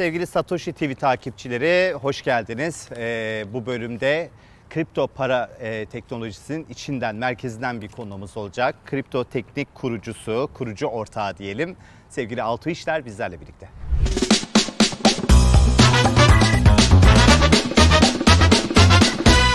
[0.00, 2.88] Sevgili Satoshi TV takipçileri hoş geldiniz.
[2.96, 4.30] Ee, bu bölümde
[4.70, 8.74] kripto para e, teknolojisinin içinden, merkezinden bir konuğumuz olacak.
[8.86, 11.76] Kripto teknik kurucusu, kurucu ortağı diyelim.
[12.08, 13.68] Sevgili Altu İşler bizlerle birlikte.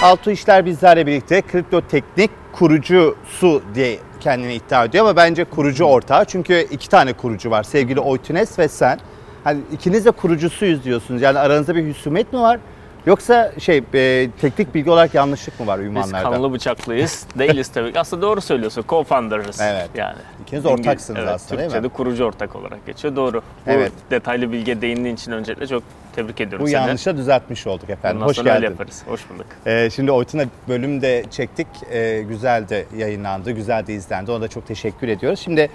[0.04, 6.26] Altu İşler bizlerle birlikte kripto teknik kurucusu diye kendini iddia ediyor ama bence kurucu ortağı.
[6.26, 7.64] Çünkü iki tane kurucu var.
[7.64, 9.00] Sevgili Oytunes ve sen.
[9.46, 11.22] Hani ikiniz de kurucusuyuz diyorsunuz.
[11.22, 12.60] Yani aranızda bir husumet mi var?
[13.06, 16.32] Yoksa şey e, teknik bilgi olarak yanlışlık mı var Biz ünvanlarda?
[16.32, 17.26] kanlı bıçaklıyız.
[17.40, 18.00] Değiliz tabii ki.
[18.00, 18.82] Aslında doğru söylüyorsun.
[18.82, 19.64] Co-founder'ız.
[19.64, 19.90] Evet.
[19.96, 20.18] Yani.
[20.42, 21.74] İkiniz ortaksınız evet, aslında değil mi?
[21.74, 23.16] Türkçe'de kurucu ortak olarak geçiyor.
[23.16, 23.42] Doğru.
[23.68, 23.92] Bu Evet.
[24.12, 25.84] detaylı bilgiye değindiğin için öncelikle çok
[26.16, 26.82] tebrik ediyorum Bu seni.
[26.82, 28.18] yanlışa düzeltmiş olduk efendim.
[28.18, 28.64] Bundan Hoş öyle geldin.
[28.64, 29.04] yaparız.
[29.08, 29.46] Hoş bulduk.
[29.66, 31.68] Ee, şimdi Oytun'a bölüm de çektik.
[31.92, 34.32] Ee, güzel de yayınlandı, güzel de izlendi.
[34.32, 35.40] Ona da çok teşekkür ediyoruz.
[35.40, 35.70] Şimdi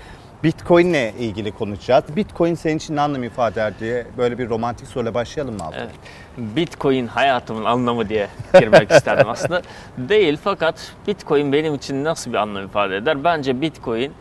[0.44, 2.04] Bitcoin ile ilgili konuşacağız.
[2.16, 5.76] Bitcoin senin için ne anlam ifade eder diye böyle bir romantik soruyla başlayalım mı abi?
[5.78, 5.90] Evet.
[6.38, 8.28] Bitcoin hayatımın anlamı diye
[8.60, 9.62] girmek isterdim aslında.
[9.98, 13.24] Değil fakat Bitcoin benim için nasıl bir anlam ifade eder?
[13.24, 14.12] Bence Bitcoin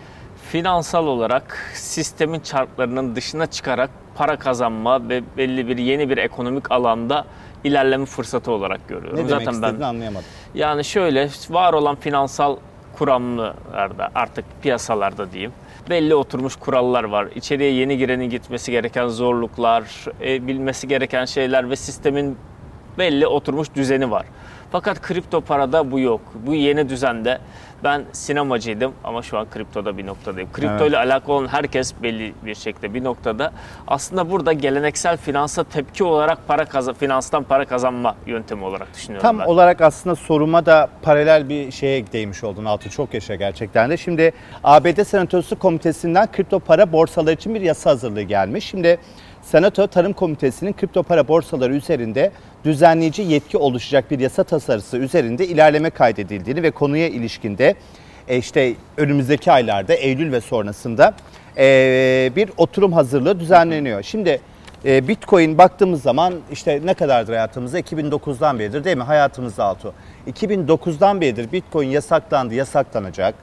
[0.51, 7.25] finansal olarak sistemin çarklarının dışına çıkarak para kazanma ve belli bir yeni bir ekonomik alanda
[7.63, 9.19] ilerleme fırsatı olarak görüyorum.
[9.19, 10.25] Ne demek Zaten ben istediğini anlayamadım.
[10.53, 12.57] Yani şöyle var olan finansal
[12.97, 15.51] kuramlarda artık piyasalarda diyeyim
[15.89, 17.27] belli oturmuş kurallar var.
[17.35, 22.37] İçeriye yeni girenin gitmesi gereken zorluklar, e, bilmesi gereken şeyler ve sistemin
[22.97, 24.25] belli oturmuş düzeni var.
[24.71, 26.21] Fakat kripto parada bu yok.
[26.45, 27.39] Bu yeni düzende
[27.83, 30.49] ben sinemacıydım ama şu an kriptoda bir noktadayım.
[30.53, 30.89] Kripto Evet.
[30.89, 33.51] ile alakalı olan herkes belli bir şekilde bir noktada.
[33.87, 39.39] Aslında burada geleneksel finansa tepki olarak para kaza, finanstan para kazanma yöntemi olarak düşünüyorum Tam
[39.39, 39.45] ben.
[39.45, 42.89] olarak aslında soruma da paralel bir şeye değmiş oldun Altı.
[42.89, 43.97] Çok yaşa gerçekten de.
[43.97, 44.31] Şimdi
[44.63, 48.65] ABD Senatosu Komitesi'nden kripto para borsaları için bir yasa hazırlığı gelmiş.
[48.65, 48.97] Şimdi
[49.41, 52.31] Senato Tarım Komitesi'nin kripto para borsaları üzerinde
[52.65, 57.75] düzenleyici yetki oluşacak bir yasa tasarısı üzerinde ilerleme kaydedildiğini ve konuya ilişkinde
[58.27, 61.13] e, işte önümüzdeki aylarda Eylül ve sonrasında
[61.57, 64.03] e, bir oturum hazırlığı düzenleniyor.
[64.03, 64.41] Şimdi
[64.85, 67.79] e, Bitcoin baktığımız zaman işte ne kadardır hayatımızda?
[67.79, 69.03] 2009'dan beridir değil mi?
[69.03, 69.93] Hayatımızda altı.
[70.27, 73.35] 2009'dan beridir Bitcoin yasaklandı, yasaklanacak.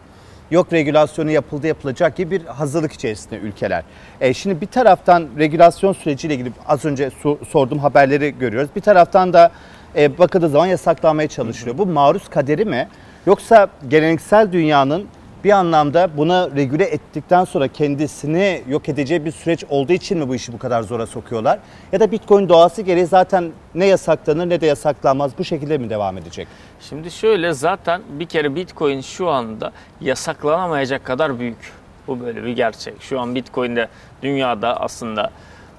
[0.50, 3.82] Yok regülasyonu yapıldı, yapılacak gibi bir hazırlık içerisinde ülkeler.
[4.20, 8.70] E, şimdi bir taraftan regülasyon süreciyle ilgili az önce so- sorduğum haberleri görüyoruz.
[8.76, 9.50] Bir taraftan da
[9.96, 11.78] e, bakıldığı zaman yasaklanmaya çalışılıyor.
[11.78, 12.88] Bu maruz kaderi mi?
[13.26, 15.06] Yoksa geleneksel dünyanın
[15.46, 20.34] bir anlamda buna regüle ettikten sonra kendisini yok edeceği bir süreç olduğu için mi bu
[20.34, 21.58] işi bu kadar zora sokuyorlar?
[21.92, 26.18] Ya da Bitcoin doğası gereği zaten ne yasaklanır ne de yasaklanmaz bu şekilde mi devam
[26.18, 26.48] edecek?
[26.80, 31.72] Şimdi şöyle zaten bir kere Bitcoin şu anda yasaklanamayacak kadar büyük.
[32.06, 33.02] Bu böyle bir gerçek.
[33.02, 33.88] Şu an Bitcoin'de
[34.22, 35.30] dünyada aslında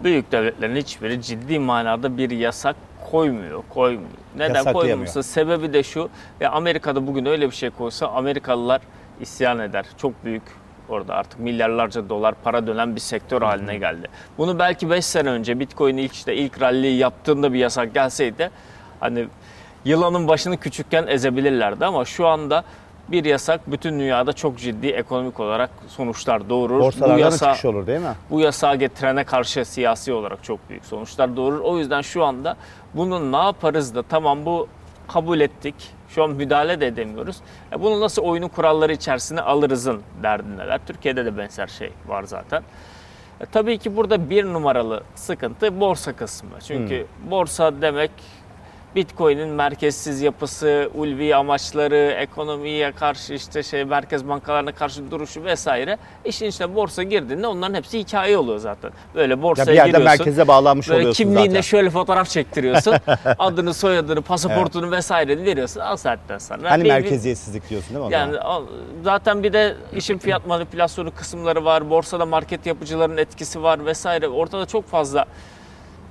[0.03, 2.75] büyük devletlerin hiçbiri ciddi manada bir yasak
[3.11, 4.09] koymuyor, koymuyor.
[4.38, 6.09] Neden koymuyorsa sebebi de şu.
[6.39, 8.81] Ya Amerika'da bugün öyle bir şey koysa Amerikalılar
[9.22, 9.85] isyan eder.
[9.97, 10.44] Çok büyük
[10.89, 14.07] orada artık milyarlarca dolar para dönen bir sektör haline geldi.
[14.38, 18.50] Bunu belki 5 sene önce Bitcoin ilk işte ilk rally'yi yaptığında bir yasak gelseydi
[19.00, 19.28] hani
[19.85, 22.63] yılanın başını küçükken ezebilirlerdi ama şu anda
[23.07, 26.79] bir yasak bütün dünyada çok ciddi ekonomik olarak sonuçlar doğurur.
[26.79, 28.13] Borsalardan bu yasa, çıkış olur değil mi?
[28.29, 31.59] bu yasağı getirene karşı siyasi olarak çok büyük sonuçlar doğurur.
[31.59, 32.55] O yüzden şu anda
[32.94, 34.67] bunu ne yaparız da tamam bu
[35.07, 35.75] kabul ettik.
[36.09, 37.38] Şu an müdahale de edemiyoruz.
[37.73, 40.79] E bunu nasıl oyunun kuralları içerisine alırızın derdindeler.
[40.88, 42.63] Türkiye'de de benzer şey var zaten.
[43.41, 46.50] E, tabii ki burada bir numaralı sıkıntı borsa kısmı.
[46.67, 48.12] Çünkü borsa demek
[48.96, 55.98] Bitcoin'in merkezsiz yapısı, ulvi amaçları, ekonomiye karşı işte şey merkez bankalarına karşı duruşu vesaire.
[56.25, 58.92] İşin içine borsa girdiğinde onların hepsi hikaye oluyor zaten.
[59.16, 60.06] Böyle Ya borsaya bir yerde giriyorsun.
[60.20, 61.62] merkeze bağlanmış Böyle oluyorsun kimliğinle zaten.
[61.62, 62.96] şöyle fotoğraf çektiriyorsun.
[63.40, 65.80] adını, soyadını, pasaportunu vesaireni veriyorsun.
[65.80, 66.72] Al saatten sonra.
[66.72, 68.66] Hani Bir- merkeziyetsizlik diyorsun değil mi o yani al-
[69.03, 71.90] zaten bir de işin fiyat manipülasyonu kısımları var.
[71.90, 74.28] Borsada market yapıcıların etkisi var vesaire.
[74.28, 75.26] Ortada çok fazla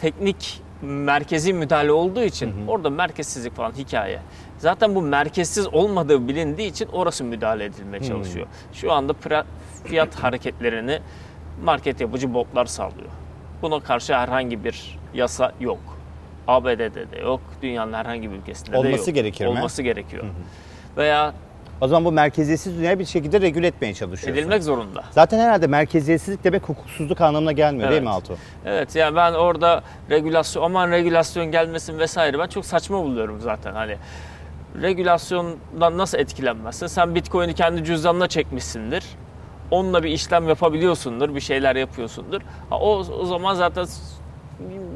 [0.01, 4.19] teknik merkezi müdahale olduğu için orada merkezsizlik falan hikaye.
[4.59, 8.47] Zaten bu merkezsiz olmadığı bilindiği için orası müdahale edilmeye çalışıyor.
[8.73, 9.15] Şu anda
[9.85, 11.01] fiyat hareketlerini
[11.65, 13.11] market yapıcı botlar sağlıyor.
[13.63, 15.79] Buna karşı herhangi bir yasa yok.
[16.49, 18.87] ABD'de de yok, dünyanın herhangi bir ülkesinde de yok.
[18.87, 19.51] Olması gerekir mi?
[19.51, 20.25] Olması gerekiyor.
[20.97, 21.35] Veya
[21.81, 24.41] O zaman bu merkeziyetsiz dünyayı bir şekilde regüle etmeye çalışıyorsun.
[24.41, 25.05] edilmek zorunda.
[25.11, 28.17] Zaten herhalde merkeziyetsizlik demek hukuksuzluk anlamına gelmiyor değil mi Evet.
[28.17, 28.37] Altu?
[28.65, 33.97] Evet yani ben orada regülasyon aman regülasyon gelmesin vesaire ben çok saçma buluyorum zaten hani
[34.83, 36.87] regülasyondan nasıl etkilenmezsin?
[36.87, 39.05] Sen Bitcoin'i kendi cüzdanına çekmişsindir.
[39.71, 42.41] Onunla bir işlem yapabiliyorsundur, bir şeyler yapıyorsundur.
[42.71, 43.87] Ha, o, o zaman zaten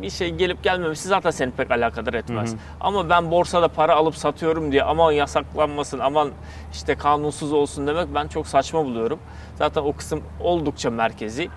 [0.02, 2.54] bir şey gelip gelmemesi zaten seni pek alakadar etmez.
[2.80, 6.30] Ama ben borsada para alıp satıyorum diye aman yasaklanmasın, aman
[6.72, 9.18] işte kanunsuz olsun demek ben çok saçma buluyorum.
[9.56, 11.48] Zaten o kısım oldukça merkezi.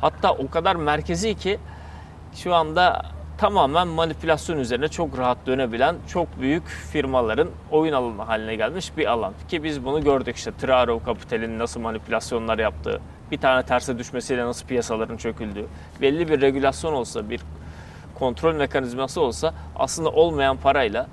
[0.00, 1.58] Hatta o kadar merkezi ki
[2.34, 3.02] şu anda
[3.38, 9.32] tamamen manipülasyon üzerine çok rahat dönebilen çok büyük firmaların oyun alanı haline gelmiş bir alan.
[9.48, 13.00] Ki biz bunu gördük işte Traro Capital'in nasıl manipülasyonlar yaptığı,
[13.32, 15.66] bir tane terse düşmesiyle nasıl piyasaların çöküldüğü,
[16.00, 17.40] belli bir regülasyon olsa, bir
[18.14, 21.06] kontrol mekanizması olsa aslında olmayan parayla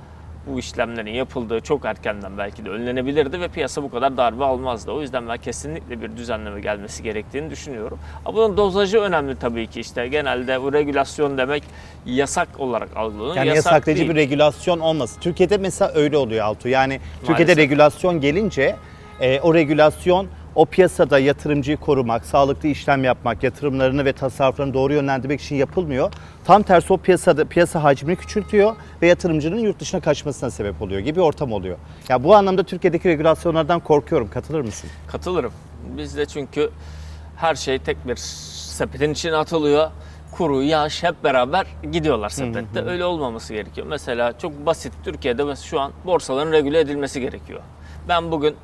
[0.47, 4.91] bu işlemlerin yapıldığı çok erkenden belki de önlenebilirdi ve piyasa bu kadar darbe almazdı.
[4.91, 7.99] O yüzden ben kesinlikle bir düzenleme gelmesi gerektiğini düşünüyorum.
[8.25, 11.63] Ama bunun dozajı önemli tabii ki işte genelde bu regülasyon demek
[12.05, 13.35] yasak olarak algılanıyor.
[13.35, 14.09] Yani yasak yasaklayıcı değil.
[14.09, 15.19] bir regülasyon olması.
[15.19, 16.69] Türkiye'de mesela öyle oluyor Altu.
[16.69, 17.57] Yani Türkiye'de Maalesef.
[17.57, 18.75] regülasyon gelince
[19.21, 20.27] e, o regülasyon
[20.59, 26.13] o piyasada yatırımcıyı korumak, sağlıklı işlem yapmak, yatırımlarını ve tasarruflarını doğru yönlendirmek için yapılmıyor.
[26.45, 31.21] Tam tersi o piyasada piyasa hacmini küçültüyor ve yatırımcının yurt dışına kaçmasına sebep oluyor gibi
[31.21, 31.77] ortam oluyor.
[32.09, 34.29] Ya bu anlamda Türkiye'deki regülasyonlardan korkuyorum.
[34.29, 34.89] Katılır mısın?
[35.07, 35.51] Katılırım.
[35.97, 36.69] Bizde çünkü
[37.35, 39.91] her şey tek bir sepetin içine atılıyor.
[40.31, 42.85] Kuru, yağış hep beraber gidiyorlar sepette.
[42.85, 43.87] Öyle olmaması gerekiyor.
[43.87, 47.61] Mesela çok basit Türkiye'de mesela şu an borsaların regüle edilmesi gerekiyor.
[48.09, 48.55] Ben bugün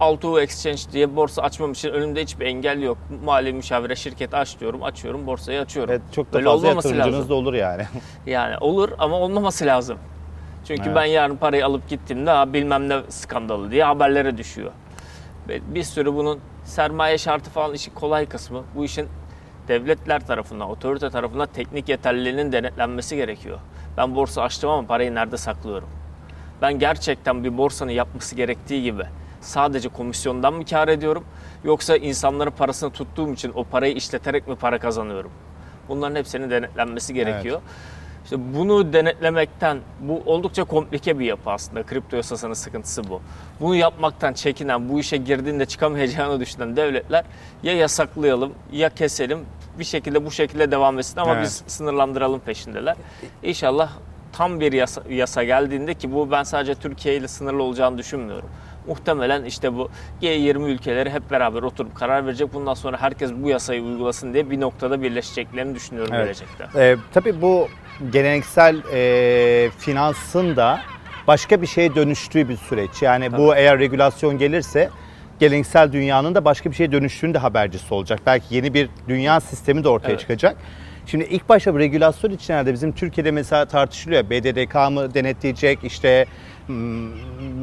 [0.00, 2.98] Altuğ Exchange diye borsa açmam için önümde hiçbir engel yok.
[3.24, 5.90] Mali müşavire şirketi aç diyorum, açıyorum, borsayı açıyorum.
[5.92, 7.28] Evet, çok da Öyle fazla yatırımcınız lazım.
[7.28, 7.82] da olur yani.
[8.26, 9.98] Yani olur ama olmaması lazım.
[10.68, 10.96] Çünkü Evet.
[10.96, 14.72] ben yarın parayı alıp gittiğimde ha, bilmem ne skandalı diye haberlere düşüyor.
[15.48, 18.62] Bir sürü bunun sermaye şartı falan işi kolay kısmı.
[18.76, 19.08] Bu işin
[19.68, 23.58] devletler tarafından, otorite tarafından teknik yeterliliğinin denetlenmesi gerekiyor.
[23.96, 25.88] Ben borsa açtım ama parayı nerede saklıyorum?
[26.62, 29.02] Ben gerçekten bir borsanın yapması gerektiği gibi
[29.42, 31.24] sadece komisyondan mı kar ediyorum?
[31.64, 35.30] Yoksa insanların parasını tuttuğum için o parayı işleterek mi para kazanıyorum?
[35.88, 37.60] Bunların hepsinin denetlenmesi gerekiyor.
[38.24, 41.82] İşte bunu denetlemekten, bu oldukça komplike bir yapı aslında.
[41.82, 43.20] Kripto yasasının sıkıntısı bu.
[43.60, 47.24] Bunu yapmaktan çekinen, bu işe girdiğinde çıkamayacağını düşünen devletler
[47.62, 49.38] ya yasaklayalım ya keselim.
[49.78, 51.44] Bir şekilde bu şekilde devam etsin ama Evet.
[51.44, 52.96] biz sınırlandıralım peşindeler.
[53.42, 53.90] İnşallah
[54.32, 58.48] tam bir yasa, yasa geldiğinde ki bu ben sadece Türkiye ile sınırlı olacağını düşünmüyorum.
[58.86, 59.88] Muhtemelen işte bu
[60.22, 62.54] G20 ülkeleri hep beraber oturup karar verecek.
[62.54, 66.24] Bundan sonra herkes bu yasayı uygulasın diye bir noktada birleşeceklerini düşünüyorum Evet.
[66.24, 66.80] gelecekte.
[66.80, 67.68] Ee, tabii bu
[68.12, 70.80] geleneksel e, finansın da
[71.26, 73.02] başka bir şeye dönüştüğü bir süreç.
[73.02, 74.90] Yani bu eğer regülasyon gelirse
[75.40, 78.20] geleneksel dünyanın da başka bir şeye dönüştüğünün de habercisi olacak.
[78.26, 80.20] Belki yeni bir dünya sistemi de ortaya Evet.
[80.20, 80.56] çıkacak.
[81.06, 84.30] Şimdi ilk başta bu regülasyon için herhalde bizim Türkiye'de mesela tartışılıyor.
[84.30, 86.26] BDDK mı denetleyecek, işte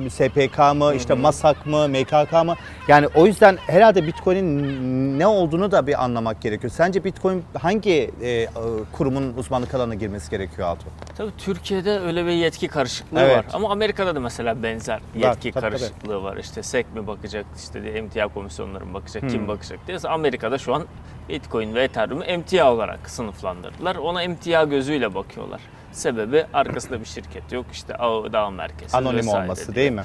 [0.09, 2.55] SPK mı, işte MASAK mı, MKK mı?
[2.87, 6.71] Yani o yüzden herhalde Bitcoin'in ne olduğunu da bir anlamak gerekiyor.
[6.71, 8.47] Sence Bitcoin hangi e,
[8.91, 10.85] kurumun uzmanlık alanına girmesi gerekiyor Altuğ?
[11.17, 13.37] Tabii Türkiye'de öyle bir yetki karışıklığı Evet.
[13.37, 13.45] var.
[13.53, 15.61] Ama Amerika'da da mesela benzer yetki tabii, tabii.
[15.61, 16.37] karışıklığı var.
[16.37, 19.29] İşte SEC mi bakacak, işte emtia komisyonları mı bakacak, Hmm.
[19.29, 19.97] kim bakacak diye.
[20.09, 20.83] Amerika'da şu an
[21.29, 23.95] Bitcoin ve Ethereum'u emtia olarak sınıflandırdılar.
[23.95, 25.61] Ona emtia gözüyle bakıyorlar.
[25.91, 27.65] Sebebi arkasında bir şirket yok.
[27.71, 27.93] İşte
[28.33, 29.75] dağ merkezi Anonim olması diye.
[29.75, 30.03] değil mi?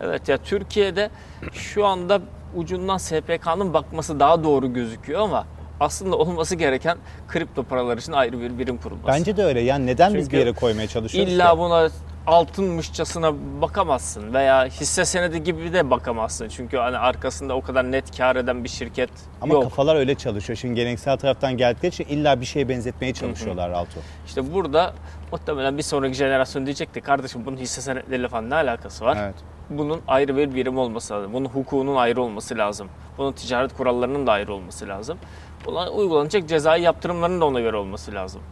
[0.00, 1.10] Evet ya Türkiye'de
[1.52, 2.20] şu anda
[2.56, 5.46] ucundan SPK'nın bakması daha doğru gözüküyor ama
[5.80, 6.98] aslında olması gereken
[7.28, 9.08] kripto paralar için ayrı bir birim kurulması.
[9.08, 9.60] Bence de öyle.
[9.60, 11.58] Yani neden biz Çünkü bir yere koymaya çalışıyoruz İlla ki?
[11.58, 11.88] buna
[12.26, 16.48] altınmışçasına bakamazsın veya hisse senedi gibi de bakamazsın.
[16.48, 19.62] Çünkü hani arkasında o kadar net kar eden bir şirket Ama yok.
[19.62, 20.56] kafalar öyle çalışıyor.
[20.56, 24.00] Şimdi geleneksel taraftan geldikleri için illa bir şeye benzetmeye çalışıyorlar Altuğ.
[24.26, 24.94] İşte burada
[25.32, 29.18] muhtemelen bir sonraki jenerasyon diyecek ki kardeşim bunun hisse senetleriyle falan ne alakası var?
[29.20, 29.34] Evet.
[29.70, 31.32] Bunun ayrı bir birim olması lazım.
[31.32, 32.88] Bunun hukukunun ayrı olması lazım.
[33.18, 35.18] Bunun ticaret kurallarının da ayrı olması lazım.
[35.66, 38.42] Buna uygulanacak cezai yaptırımların da ona göre olması lazım.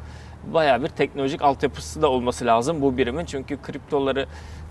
[0.44, 3.24] Bayağı bir teknolojik altyapısı da olması lazım bu birimin.
[3.24, 4.26] Çünkü kriptoları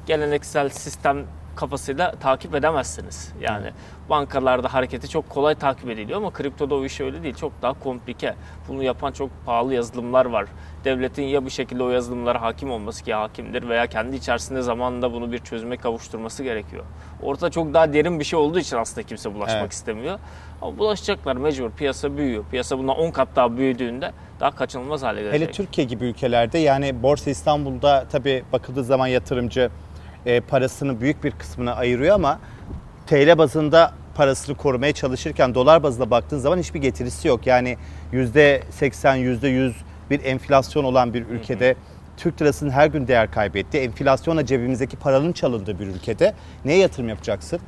[0.06, 1.26] geleneksel sistem
[1.56, 3.34] kafasıyla takip edemezsiniz.
[3.42, 3.72] Yani
[4.10, 7.36] bankalarda hareketi çok kolay takip ediliyor ama kriptoda o iş öyle değil.
[7.36, 8.36] Çok daha komplike.
[8.68, 10.46] Bunu yapan çok pahalı yazılımlar var.
[10.86, 15.32] Devletin ya bir şekilde o yazılımlara hakim olması ki hakimdir veya kendi içerisinde zamanında bunu
[15.32, 16.84] bir çözüme kavuşturması gerekiyor.
[17.22, 19.74] Ortada çok daha derin bir şey olduğu için aslında kimse bulaşmak Evet.
[19.74, 20.20] istemiyor.
[20.62, 21.72] Ama bulaşacaklar mecbur.
[21.72, 22.44] Piyasa büyüyor.
[22.52, 25.42] Piyasa bundan 10 kat daha büyüdüğünde daha kaçınılmaz hale gelecek.
[25.42, 29.70] Hele Türkiye gibi ülkelerde yani Borsa İstanbul'da tabii bakıldığı zaman yatırımcı
[30.26, 32.40] e, parasının büyük bir kısmını ayırıyor ama
[33.08, 37.48] TL bazında parasını korumaya çalışırken dolar bazında baktığın zaman hiçbir getirisi yok.
[37.48, 37.78] Yani
[38.14, 38.60] %80,
[39.18, 39.74] %100
[40.10, 41.76] bir enflasyon olan bir ülkede
[42.18, 46.34] Türk lirasının her gün değer kaybettiği, enflasyonla cebimizdeki paranın çalındığı bir ülkede
[46.66, 47.60] neye yatırım yapacaksın?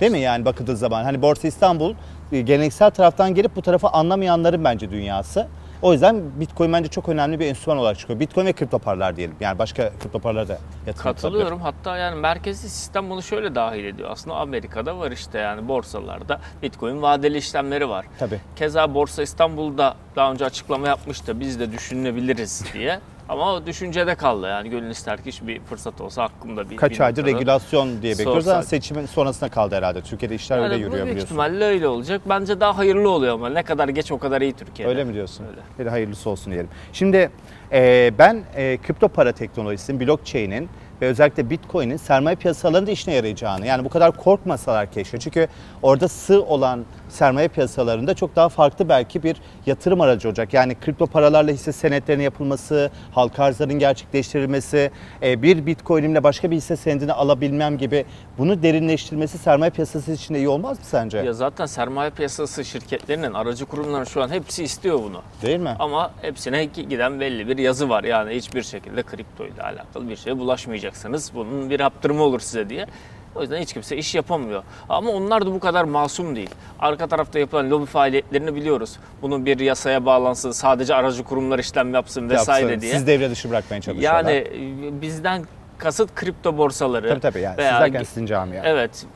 [0.00, 1.04] Değil mi yani bakıldığı zaman?
[1.04, 1.94] Hani Borsa İstanbul
[2.32, 5.48] e, geleneksel taraftan gelip bu tarafa anlamayanların bence dünyası.
[5.82, 8.20] O yüzden Bitcoin bence çok önemli bir enstrüman olarak çıkıyor.
[8.20, 9.36] Bitcoin ve kripto paralar diyelim.
[9.40, 11.02] Yani başka kripto paralara da yatırım.
[11.02, 11.60] Katılıyorum.
[11.60, 14.08] Hatta yani merkezi sistem bunu şöyle dahil ediyor.
[14.10, 18.06] Aslında Amerika'da var işte yani borsalarda Bitcoin vadeli işlemleri var.
[18.18, 18.40] Tabii.
[18.56, 21.40] Keza Borsa İstanbul'da daha önce açıklama yapmıştı.
[21.40, 23.00] Biz de düşünebiliriz diye.
[23.28, 27.00] Ama o düşüncede kaldı yani gönül ister ki bir fırsat olsa hakkımda bir Kaç bir
[27.00, 30.00] aydır noktada regülasyon diye bekliyoruz ama seçimin sonrasında kaldı herhalde.
[30.00, 31.26] Türkiye'de işler Yani öyle yürüyor büyük biliyorsun.
[31.26, 32.22] ihtimalle öyle olacak.
[32.28, 34.90] Bence daha hayırlı oluyor ama ne kadar geç o kadar iyi Türkiye'de.
[34.92, 35.44] Öyle mi diyorsun?
[35.78, 35.86] Öyle.
[35.86, 36.70] De hayırlısı olsun diyelim.
[36.92, 37.30] Şimdi
[37.72, 40.68] e, ben e, kripto para teknolojisinin, blockchain'in
[41.02, 45.18] ve özellikle Bitcoin'in sermaye piyasalarında işine yarayacağını yani bu kadar korkmasalar keşke.
[45.18, 45.48] Çünkü
[45.82, 49.36] orada sığ olan sermaye piyasalarında çok daha farklı belki bir
[49.66, 50.54] yatırım aracı olacak.
[50.54, 54.90] Yani kripto paralarla hisse senetlerinin yapılması, halka arzların gerçekleştirilmesi,
[55.22, 58.04] e, bir Bitcoin'imle başka bir hisse senedini alabilmem gibi
[58.38, 61.18] bunu derinleştirmesi sermaye piyasası için de iyi olmaz mı sence?
[61.18, 65.22] Ya zaten sermaye piyasası şirketlerinin, aracı kurumların şu an hepsi istiyor bunu.
[65.42, 65.76] Değil mi?
[65.78, 68.04] Ama hepsine giden belli bir yazı var.
[68.04, 71.32] Yani hiçbir şekilde kripto ile alakalı bir şeye bulaşmayacaksınız.
[71.34, 72.86] Bunun bir yaptırımı olur size diye.
[73.34, 74.62] O yüzden hiç kimse iş yapamıyor.
[74.88, 76.50] Ama onlar da bu kadar masum değil.
[76.78, 78.96] Arka tarafta yapılan lobi faaliyetlerini biliyoruz.
[79.22, 82.80] Bunun bir yasaya bağlansın, sadece aracı kurumlar işlem yapsın vesaire Yapsın.
[82.80, 82.92] diye.
[82.92, 84.24] Siz devre dışı bırakmaya çalışıyorlar.
[84.24, 84.46] yani
[84.88, 85.44] e, bizden
[85.78, 87.08] kasıt kripto borsaları.
[87.08, 88.62] Tabii tabii yani veya- siz derken sizin camia.
[88.64, 89.06] Evet.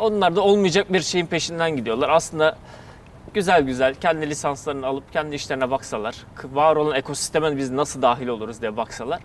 [0.00, 2.08] Onlar da olmayacak bir şeyin peşinden gidiyorlar.
[2.08, 2.56] Aslında
[3.34, 6.16] güzel güzel kendi lisanslarını alıp kendi işlerine baksalar,
[6.52, 9.20] var olan ekosisteme biz nasıl dahil oluruz diye baksalar.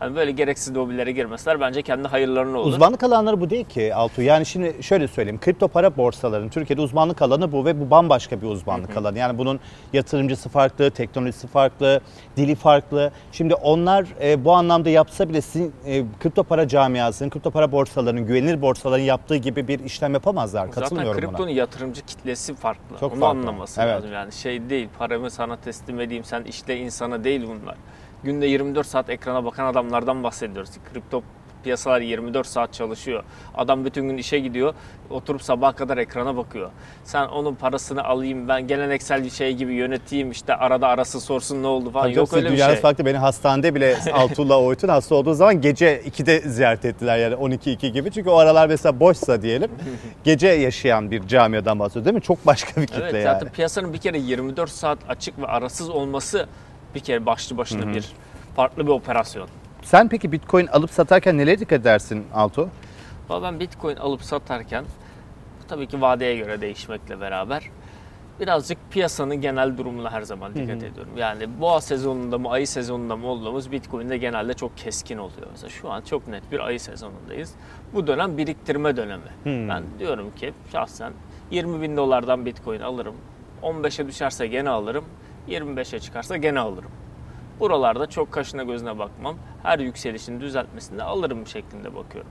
[0.00, 2.68] Hani böyle gereksiz lobilere girmeseler bence kendi hayırlarına olur.
[2.72, 4.22] Uzmanlık alanları bu değil ki Altu.
[4.22, 5.40] Yani şimdi şöyle söyleyeyim.
[5.40, 9.18] Kripto para borsalarının Türkiye'de uzmanlık alanı bu ve bu bambaşka bir uzmanlık alanı.
[9.18, 9.60] Yani bunun
[9.92, 12.00] yatırımcısı farklı, teknolojisi farklı,
[12.36, 13.10] dili farklı.
[13.32, 18.26] Şimdi onlar e, bu anlamda yapsa bile sizin e, kripto para camiasının, kripto para borsalarının,
[18.26, 20.66] güvenilir borsaların yaptığı gibi bir işlem yapamazlar.
[20.66, 21.50] Zaten Katılmıyorum kriptonun buna.
[21.58, 22.98] yatırımcı kitlesi farklı.
[23.00, 23.38] Çok Onu farklı.
[23.40, 23.94] anlaması Evet.
[23.94, 24.12] lazım.
[24.12, 27.76] Yani şey değil, paramı sana teslim edeyim, sen işle insana değil bunlar.
[28.24, 30.70] Günde 24 saat ekrana bakan adamlardan bahsediyoruz.
[30.92, 31.22] Kripto
[31.64, 33.22] piyasalar 24 saat çalışıyor.
[33.54, 34.74] Adam bütün gün işe gidiyor,
[35.10, 36.70] oturup sabaha kadar ekrana bakıyor.
[37.04, 41.66] Sen onun parasını alayım, ben geleneksel bir şey gibi yöneteyim, işte arada arası sorsun ne
[41.66, 42.04] oldu falan.
[42.04, 42.76] Tabii Yok öyle bir şey.
[42.76, 43.06] farklı.
[43.06, 48.10] Beni hastanede bile Altuğ'la Oytun hasta olduğu zaman gece 2'de ziyaret ettiler yani 12-2 gibi.
[48.10, 49.70] Çünkü o aralar mesela boşsa diyelim
[50.24, 52.22] gece yaşayan bir camiadan bahsediyor değil mi?
[52.22, 53.22] Çok başka bir kitle Evet yani.
[53.22, 56.46] zaten piyasanın bir kere 24 saat açık ve arasız olması
[56.94, 58.06] bir kere başlı başına bir
[58.56, 59.48] farklı bir operasyon.
[59.82, 62.26] Sen peki Bitcoin alıp satarken nelere dikkat edersin?
[63.28, 64.84] Valla ben Bitcoin alıp satarken
[65.68, 67.70] tabii ki vadeye göre değişmekle beraber
[68.40, 71.12] birazcık piyasanın genel durumuna her zaman dikkat ediyorum.
[71.16, 75.46] Yani boğa sezonunda mı ayı sezonunda mı olduğumuz Bitcoin'de genelde çok keskin oluyor.
[75.50, 77.54] Mesela şu an çok net bir ayı sezonundayız.
[77.94, 79.22] Bu dönem biriktirme dönemi.
[79.68, 81.12] Ben diyorum ki şahsen
[81.50, 83.14] 20 bin dolardan Bitcoin alırım.
[83.62, 85.04] 15'e düşerse gene alırım.
[85.50, 86.90] 25'e çıkarsa gene alırım.
[87.60, 89.36] Buralarda çok kaşına gözüne bakmam.
[89.62, 92.30] Her yükselişin düzeltmesinde alırım şeklinde bakıyorum.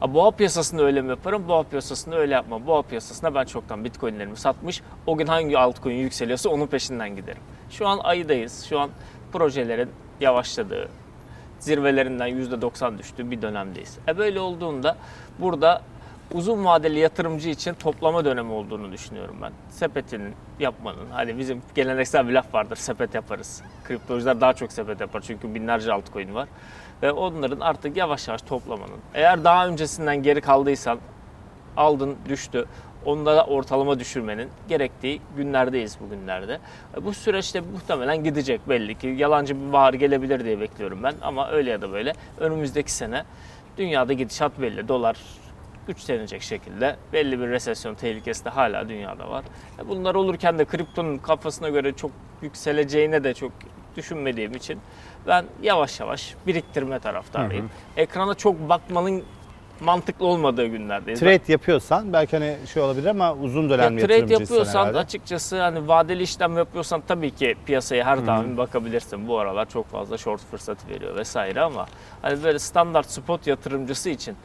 [0.00, 1.48] Ha, boğa piyasasında öyle mi yaparım?
[1.48, 2.66] Boğa piyasasında öyle yapmam.
[2.66, 4.82] Boğa piyasasında ben çoktan bitcoinlerimi satmış.
[5.06, 7.42] O gün hangi altcoin yükseliyorsa onun peşinden giderim.
[7.70, 8.64] Şu an ayıdayız.
[8.64, 8.90] Şu an
[9.32, 10.88] projelerin yavaşladığı,
[11.58, 13.98] zirvelerinden %90 düştüğü bir dönemdeyiz.
[14.08, 14.96] E böyle olduğunda
[15.38, 15.82] burada
[16.34, 19.52] uzun vadeli yatırımcı için toplama dönemi olduğunu düşünüyorum ben.
[19.70, 23.62] Sepetinin yapmanın, hani bizim geleneksel bir laf vardır, sepet yaparız.
[23.84, 26.48] Kriptocular daha çok sepet yapar çünkü binlerce altcoin var.
[27.02, 28.98] Ve onların artık yavaş yavaş toplamanın.
[29.14, 30.98] Eğer daha öncesinden geri kaldıysan,
[31.76, 32.66] aldın düştü,
[33.04, 36.58] onda da ortalama düşürmenin gerektiği günlerdeyiz bugünlerde.
[36.96, 39.06] E, Bu süreçte muhtemelen gidecek belli ki.
[39.06, 43.24] Yalancı bir bahar gelebilir diye bekliyorum ben ama öyle ya da böyle önümüzdeki sene
[43.78, 44.88] dünyada gidişat belli.
[44.88, 45.16] Dolar
[45.86, 49.44] güçlenecek şekilde belli bir resesyon tehlikesi de hala dünyada var.
[49.78, 52.10] E, Bunlar olurken de kriptonun kafasına göre çok
[52.42, 53.52] yükseleceğine de çok
[53.96, 54.78] düşünmediğim için
[55.26, 57.70] ben yavaş yavaş biriktirme taraftarıyım.
[57.96, 59.22] Ekrana çok bakmanın
[59.80, 61.20] mantıklı olmadığı günlerdeyiz.
[61.20, 65.88] Trade yapıyorsan belki hani şey olabilir ama uzun Ya dönemli trade yatırımcıysan yapıyorsan açıkçası hani
[65.88, 69.28] vadeli işlem yapıyorsan tabii ki piyasaya her daim bakabilirsin.
[69.28, 71.86] Bu aralar çok fazla short fırsatı veriyor vesaire ama
[72.22, 74.36] hani böyle standart spot yatırımcısı için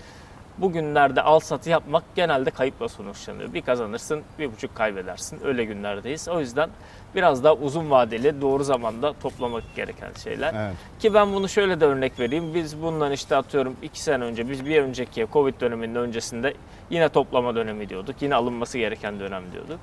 [0.62, 3.54] bugünlerde al satı yapmak genelde kayıpla sonuçlanıyor.
[3.54, 5.40] Bir kazanırsın, bir buçuk kaybedersin.
[5.44, 6.28] Öyle günlerdeyiz.
[6.28, 6.70] O yüzden
[7.16, 10.54] biraz daha uzun vadeli, doğru zamanda toplamak gereken şeyler.
[10.54, 10.76] Evet.
[11.00, 12.54] Ki ben bunu şöyle de örnek vereyim.
[12.54, 16.54] Biz bundan işte atıyorum 2 sene önce, biz bir önceki Covid döneminin öncesinde
[16.90, 18.22] yine toplama dönemi diyorduk.
[18.22, 19.80] Yine alınması gereken dönem diyorduk.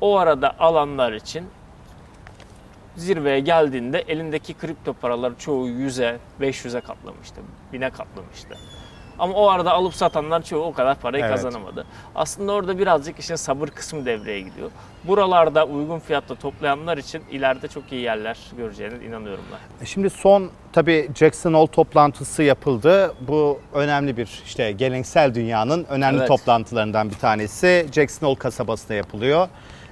[0.00, 1.44] O arada alanlar için
[2.96, 7.40] zirveye geldiğinde elindeki kripto paralar çoğu 100'e, 500'e katlamıştı.
[7.72, 8.58] 1000'e katlamıştı.
[9.20, 11.34] Ama o arada alıp satanlar çoğu o kadar parayı Evet.
[11.34, 11.86] kazanamadı.
[12.14, 14.70] Aslında orada birazcık işte sabır kısmı devreye gidiyor.
[15.04, 19.84] Buralarda uygun fiyatla toplayanlar için ileride çok iyi yerler göreceğine inanıyorum ben.
[19.84, 23.14] E Şimdi son tabii Jackson Hole toplantısı yapıldı.
[23.20, 26.28] Bu önemli bir işte geleneksel dünyanın önemli Evet.
[26.28, 27.86] toplantılarından bir tanesi.
[27.92, 29.48] Jackson Hole kasabasında yapılıyor.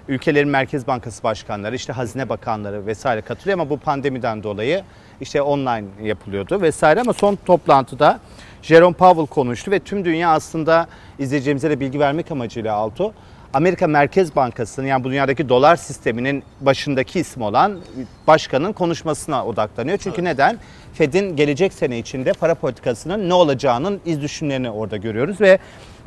[0.08, 4.82] Ülkelerin Merkez Bankası başkanları, işte hazine bakanları vesaire katılıyor ama bu pandemiden dolayı
[5.20, 8.20] işte online yapılıyordu vesaire ama son toplantıda
[8.62, 10.86] Jerome Powell konuştu ve tüm dünya aslında
[11.18, 13.12] izleyicilerimize de bilgi vermek amacıyla Alto
[13.54, 17.78] Amerika Merkez Bankası'nın yani bu dünyadaki dolar sisteminin başındaki ismi olan
[18.26, 19.98] başkanın konuşmasına odaklanıyor.
[19.98, 20.58] Çünkü neden?
[20.94, 25.58] Fed'in gelecek sene içinde para politikasının ne olacağının iz düşümlerini orada görüyoruz ve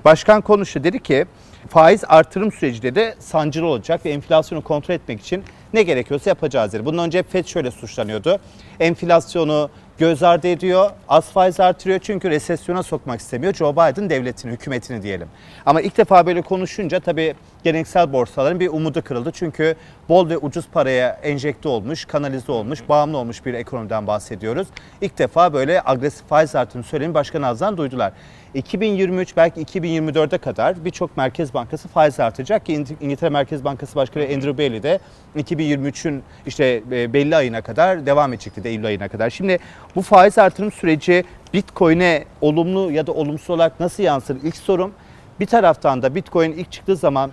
[0.05, 1.25] başkan konuştu dedi ki
[1.69, 6.85] faiz artırım süreci de sancılı olacak ve enflasyonu kontrol etmek için ne gerekiyorsa yapacağız dedi.
[6.85, 8.39] Bundan önce Fed şöyle suçlanıyordu.
[8.79, 15.03] Enflasyonu göz ardı ediyor, az faiz artırıyor çünkü resesyona sokmak istemiyor Joe Biden devletini, hükümetini
[15.03, 15.27] diyelim.
[15.65, 19.31] Ama ilk defa böyle konuşunca tabii geleneksel borsaların bir umudu kırıldı.
[19.33, 19.75] Çünkü
[20.09, 24.67] bol ve ucuz paraya enjekte olmuş, kanalize olmuş, bağımlı olmuş bir ekonomiden bahsediyoruz.
[25.01, 28.13] İlk defa böyle agresif faiz artırım söylemi başkan ağzından duydular.
[28.53, 34.23] 2023 belki 2024'e kadar birçok merkez bankası faiz artıracak ki İng- İngiltere Merkez Bankası Başkanı
[34.23, 34.99] Andrew Bailey de
[35.37, 39.29] 2023'ün işte e, belli ayına kadar devam edecek dedi Eylül ayına kadar.
[39.29, 39.59] Şimdi
[39.95, 44.37] bu faiz artırım süreci Bitcoin'e olumlu ya da olumsuz olarak nasıl yansır?
[44.43, 44.93] İlk sorum.
[45.39, 47.31] Bir taraftan da Bitcoin ilk çıktığı zaman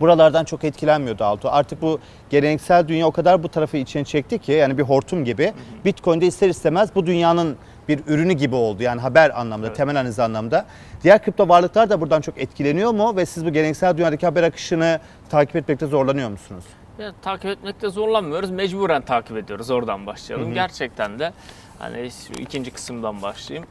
[0.00, 1.48] buralardan çok etkilenmiyordu Alto.
[1.52, 5.52] Artık bu geleneksel dünya o kadar bu tarafı içine çekti ki yani bir hortum gibi.
[5.84, 7.56] Bitcoin'de ister istemez bu dünyanın
[7.88, 8.82] bir ürünü gibi oldu.
[8.82, 10.66] Yani haber anlamda, temel analiz anlamda.
[11.02, 15.00] Diğer kripto varlıklar da buradan çok etkileniyor mu ve siz bu geleneksel dünyadaki haber akışını
[15.30, 16.64] takip etmekte zorlanıyor musunuz?
[16.98, 18.50] Ya, takip etmekte zorlanmıyoruz.
[18.50, 19.70] Mecburen takip ediyoruz.
[19.70, 20.54] Oradan başlayalım.
[20.54, 21.32] Gerçekten de
[21.78, 23.68] hani ikinci kısımdan başlayayım.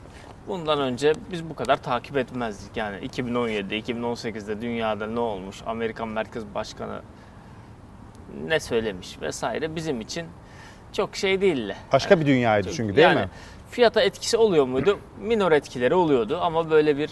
[0.47, 2.77] Bundan önce biz bu kadar takip etmezdik.
[2.77, 7.01] Yani 2017'de, 2018'de dünyada ne olmuş, Amerikan Merkez Başkanı
[8.47, 10.25] ne söylemiş vesaire bizim için
[10.93, 11.75] çok şey değildi.
[11.93, 13.29] Başka bir dünyaydı çünkü değil yani mi?
[13.71, 14.99] fiyata etkisi oluyor muydu?
[15.19, 17.09] Minor etkileri oluyordu ama böyle bir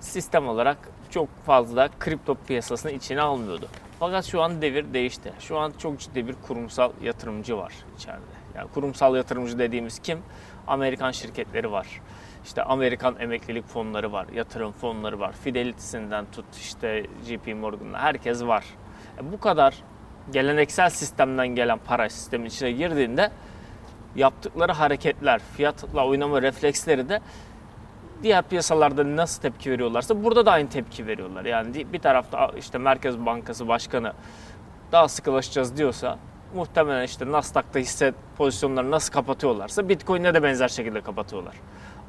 [0.00, 0.76] sistem olarak
[1.10, 3.68] çok fazla kripto piyasasını içine almıyordu.
[4.00, 5.32] Fakat şu an devir değişti.
[5.40, 8.20] Şu an çok ciddi bir kurumsal yatırımcı var içeride.
[8.56, 10.18] Yani kurumsal yatırımcı dediğimiz kim?
[10.66, 11.86] Amerikan şirketleri var.
[12.48, 15.32] İşte Amerikan emeklilik fonları var, yatırım fonları var.
[15.32, 18.64] Fidelity'sinden tut işte JP Morgan'da herkes var.
[19.18, 19.74] E bu kadar
[20.32, 23.30] geleneksel sistemden gelen para sistemin içine girdiğinde
[24.16, 27.20] yaptıkları hareketler, fiyatla oynama refleksleri de
[28.22, 31.44] diğer piyasalarda nasıl tepki veriyorlarsa burada da aynı tepki veriyorlar.
[31.44, 34.12] Yani bir tarafta işte Merkez Bankası Başkanı
[34.92, 36.18] daha sıkılaşacağız diyorsa
[36.54, 41.54] muhtemelen işte Nasdaq'ta hisse pozisyonlarını nasıl kapatıyorlarsa Bitcoin'de de benzer şekilde kapatıyorlar.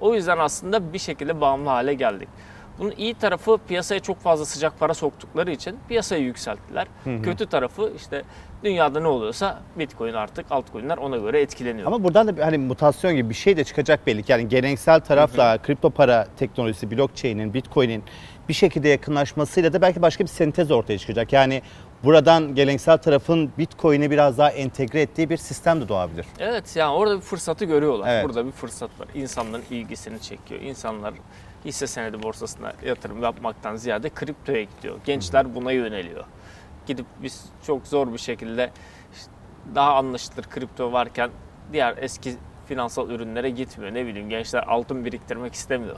[0.01, 2.29] O yüzden aslında bir şekilde bağımlı hale geldik.
[2.79, 6.87] Bunun iyi tarafı piyasaya çok fazla sıcak para soktukları için piyasayı yükselttiler.
[7.23, 8.23] Kötü tarafı işte
[8.63, 11.87] dünyada ne oluyorsa Bitcoin artık altcoin'ler ona göre etkileniyor.
[11.87, 14.31] Ama buradan da bir hani mutasyon gibi bir şey de çıkacak belli ki.
[14.31, 18.03] Yani geleneksel tarafla kripto para teknolojisi, blockchain'in, bitcoin'in
[18.49, 21.33] bir şekilde yakınlaşmasıyla da belki başka bir sentez ortaya çıkacak.
[21.33, 21.61] Yani
[22.03, 26.25] buradan geleneksel tarafın bitcoin'i biraz daha entegre ettiği bir sistem de doğabilir.
[26.39, 28.07] Evet yani orada bir fırsatı görüyorlar.
[28.09, 28.25] Evet.
[28.25, 29.07] Burada bir fırsat var.
[29.13, 30.61] İnsanların ilgisini çekiyor.
[30.61, 31.13] İnsanlar
[31.65, 34.99] hisse senedi borsasına yatırım yapmaktan ziyade kriptoya gidiyor.
[35.05, 36.23] Gençler buna yöneliyor.
[36.87, 38.71] Gidip biz çok zor bir şekilde
[39.13, 39.31] işte
[39.75, 41.29] daha anlaşılır kripto varken
[41.73, 42.33] diğer eski
[42.67, 43.93] finansal ürünlere gitmiyor.
[43.93, 45.95] Ne bileyim gençler altın biriktirmek istemiyor.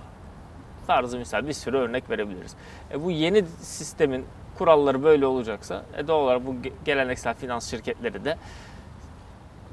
[0.88, 2.56] Tarzı misal bir sürü örnek verebiliriz.
[2.92, 4.26] E bu yeni sistemin
[4.58, 8.38] kuralları böyle olacaksa e doğal olarak bu ge- geleneksel finans şirketleri de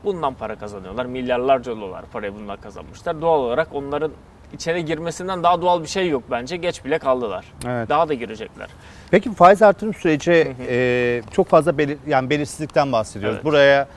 [0.04, 1.06] bundan para kazanıyorlar.
[1.06, 3.20] Milyarlarca dolar parayı bundan kazanmışlar.
[3.20, 4.12] Doğal olarak onların
[4.52, 6.56] içeri girmesinden daha doğal bir şey yok bence.
[6.56, 7.44] Geç bile kaldılar.
[7.66, 7.88] Evet.
[7.88, 8.68] Daha da girecekler.
[9.10, 13.36] Peki faiz artırım süreci e, çok fazla belir, yani belirsizlikten bahsediyoruz.
[13.36, 13.44] Evet.
[13.44, 13.88] Buraya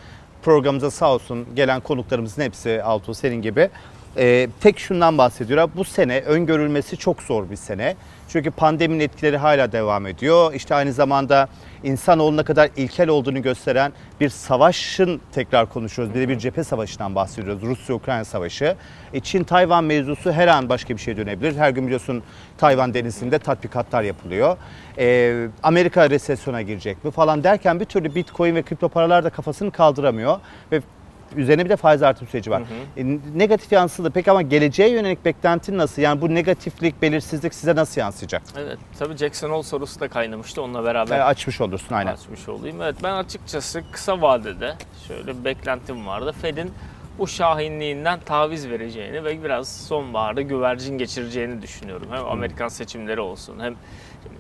[0.44, 3.70] programımıza sağ olsun gelen konuklarımızın hepsi Altuğ senin gibi.
[4.18, 5.70] E, tek şundan bahsediyorlar.
[5.76, 7.96] Bu sene öngörülmesi çok zor bir sene.
[8.30, 10.54] Çünkü pandeminin etkileri hala devam ediyor.
[10.54, 11.48] İşte aynı zamanda
[11.84, 16.16] insanoğlu ne kadar ilkel olduğunu gösteren bir savaşın tekrar konuşuyoruz.
[16.16, 17.62] Bir de bir cephe savaşından bahsediyoruz.
[17.62, 18.76] Rusya-Ukrayna savaşı.
[19.14, 21.56] E, Çin-Tayvan mevzusu her an başka bir şeye dönebilir.
[21.56, 22.24] Her gün biliyorsun
[22.58, 24.58] Tayvan denizinde tatbikatlar yapılıyor.
[24.98, 29.72] E, Amerika resesyona girecek mi falan derken bir türlü Bitcoin ve kripto paralar da kafasını
[29.72, 30.40] kaldıramıyor.
[30.72, 30.82] Ve
[31.36, 32.62] üzerine bir de faiz artım süreci var.
[32.98, 33.04] E,
[33.36, 34.12] negatif yansıdı.
[34.12, 36.02] Peki ama geleceğe yönelik beklentin nasıl?
[36.02, 38.42] Yani bu negatiflik, belirsizlik size nasıl yansıyacak?
[38.58, 38.78] Evet.
[39.00, 40.62] Tabii Jackson Hole sorusu da kaynamıştı.
[40.62, 42.14] Onunla beraber E, açmış olursun aynen.
[42.14, 42.82] açmış olayım.
[42.82, 44.76] Evet ben açıkçası kısa vadede
[45.08, 46.34] şöyle bir beklentim vardı.
[46.42, 46.72] Fed'in
[47.22, 52.08] bu şahinliğinden taviz vereceğini ve biraz sonbaharda güvercin geçireceğini düşünüyorum.
[52.12, 53.76] Hem Amerikan seçimleri olsun hem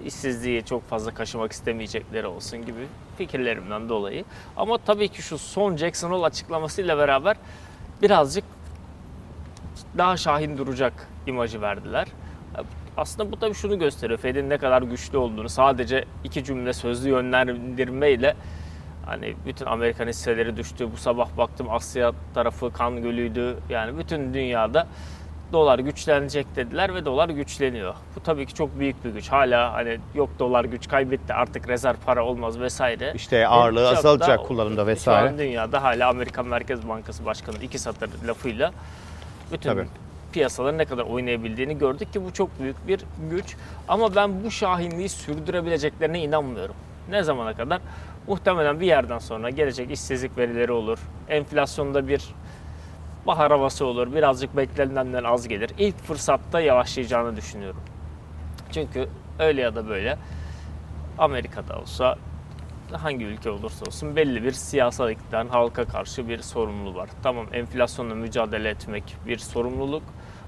[0.05, 4.25] işsizliği çok fazla kaşımak istemeyecekleri olsun gibi fikirlerimden dolayı.
[4.57, 7.37] Ama tabii ki şu son Jackson Hole açıklamasıyla beraber
[8.01, 8.43] birazcık
[9.97, 12.07] daha şahin duracak imajı verdiler.
[12.97, 14.19] Aslında bu tabii şunu gösteriyor.
[14.19, 18.35] Fed'in ne kadar güçlü olduğunu sadece iki cümle sözlü yönlendirmeyle
[19.11, 20.87] hani bütün Amerikan hisseleri düştü.
[20.93, 23.57] Bu sabah baktım Asya tarafı kan gölüydü.
[23.69, 24.87] Yani bütün dünyada
[25.53, 27.93] dolar güçlenecek dediler ve dolar güçleniyor.
[28.15, 29.29] Bu tabii ki çok büyük bir güç.
[29.31, 33.11] Hala hani yok dolar güç kaybetti artık rezerv para olmaz vesaire.
[33.15, 35.29] İşte ağırlığı da- azalacak kullanımda Şu vesaire.
[35.29, 38.71] an dünyada hala Amerikan Merkez Bankası Başkanı iki satır lafıyla
[39.53, 39.85] bütün Tabii.
[40.33, 43.55] piyasaların ne kadar oynayabildiğini gördük ki bu çok büyük bir güç.
[43.87, 46.75] Ama ben bu şahinliği sürdürebileceklerine inanmıyorum.
[47.09, 47.81] Ne zamana kadar?
[48.27, 50.99] Muhtemelen bir yerden sonra gelecek işsizlik verileri olur.
[51.29, 52.23] Enflasyonda bir
[53.27, 54.13] bahar havası olur.
[54.13, 55.71] Birazcık beklenenden az gelir.
[55.77, 57.81] İlk fırsatta yavaşlayacağını düşünüyorum.
[58.71, 59.07] Çünkü
[59.39, 60.17] öyle ya da böyle
[61.17, 62.17] Amerika'da olsa
[62.91, 67.09] hangi ülke olursa olsun belli bir siyasal iktidarın halka karşı bir sorumluluğu var.
[67.23, 70.03] Tamam enflasyonla mücadele etmek bir sorumluluk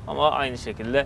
[0.08, 1.06] ama aynı şekilde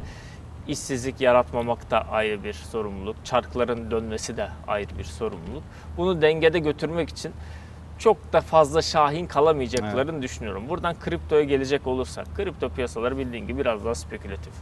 [0.68, 3.16] işsizlik yaratmamak da ayrı bir sorumluluk.
[3.26, 5.64] Çarkların dönmesi de ayrı bir sorumluluk.
[5.98, 7.34] Bunu dengede götürmek için
[8.00, 10.70] çok da fazla şahin kalamayacaklarını düşünüyorum.
[10.70, 14.54] Buradan kriptoya gelecek olursak, kripto piyasaları bildiğin gibi biraz daha spekülatif.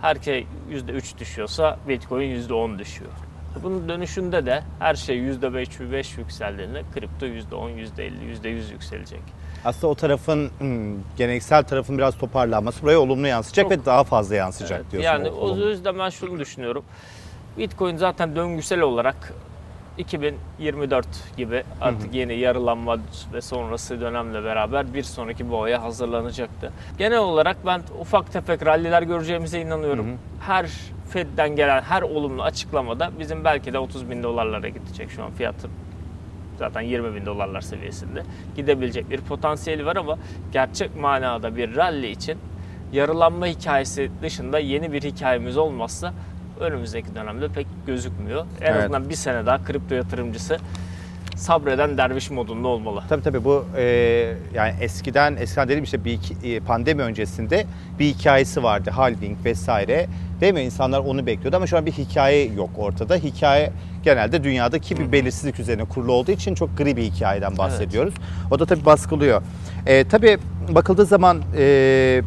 [0.00, 3.12] Herkes %3 düşüyorsa Bitcoin %10 düşüyor.
[3.62, 8.10] Bunun dönüşünde de her şey %5 5 yükseldiğinde kripto %10, %50,
[8.42, 9.20] %100 yükselecek.
[9.64, 14.34] Aslında o tarafın hmm, geleneksel tarafın biraz toparlanması buraya olumlu yansıyacak Çok- ve daha fazla
[14.34, 15.10] yansıyacak Evet, diyorsun.
[15.10, 16.84] Yani o- o yüzden ben şunu düşünüyorum.
[17.58, 19.32] Bitcoin zaten döngüsel olarak
[19.98, 22.96] 2024 gibi artık yeni yarılanma
[23.32, 26.72] ve sonrası dönemle beraber bir sonraki boğaya hazırlanacaktı.
[26.98, 30.06] Genel olarak ben ufak tefek ralliler göreceğimize inanıyorum.
[30.40, 30.70] Her
[31.10, 35.68] Fed'den gelen her olumlu açıklamada bizim belki de 30 bin dolarlara gidecek şu an fiyatı
[36.62, 38.22] zaten 20 bin dolarlar seviyesinde
[38.56, 40.18] gidebilecek bir potansiyeli var ama
[40.52, 42.38] gerçek manada bir rally için
[42.92, 46.12] yarılanma hikayesi dışında yeni bir hikayemiz olmazsa
[46.60, 48.46] önümüzdeki dönemde pek gözükmüyor.
[48.60, 48.76] En Evet.
[48.84, 50.58] azından bir sene daha kripto yatırımcısı
[51.42, 53.02] sabreden derviş modunda olmalı.
[53.08, 53.82] Tabii tabii bu e,
[54.54, 57.66] yani eskiden eskiden dedim işte bir iki- e, pandemi öncesinde
[57.98, 58.90] bir hikayesi vardı.
[58.90, 60.06] Halving vesaire.
[60.40, 60.60] Değil mi?
[60.60, 63.16] İnsanlar onu bekliyordu ama şu an bir hikaye yok ortada.
[63.16, 68.14] Hikaye genelde dünyadaki bir belirsizlik üzerine kurulu olduğu için çok gri bir hikayeden bahsediyoruz.
[68.50, 69.42] O da tabii baskılıyor.
[69.86, 72.22] E, tabii bakıldığı zaman e,